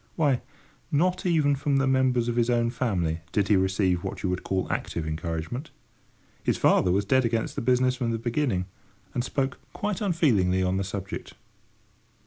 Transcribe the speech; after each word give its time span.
Why, 0.15 0.41
not 0.91 1.27
even 1.27 1.55
from 1.55 1.77
the 1.77 1.85
members 1.85 2.27
of 2.27 2.35
his 2.35 2.49
own 2.49 2.71
family 2.71 3.21
did 3.31 3.49
he 3.49 3.55
receive 3.55 4.03
what 4.03 4.23
you 4.23 4.31
could 4.31 4.41
call 4.43 4.65
active 4.71 5.05
encouragement. 5.05 5.69
His 6.43 6.57
father 6.57 6.91
was 6.91 7.05
dead 7.05 7.23
against 7.23 7.55
the 7.55 7.61
business 7.61 7.97
from 7.97 8.09
the 8.09 8.17
beginning, 8.17 8.65
and 9.13 9.23
spoke 9.23 9.59
quite 9.73 10.01
unfeelingly 10.01 10.63
on 10.63 10.77
the 10.77 10.83
subject. 10.83 11.35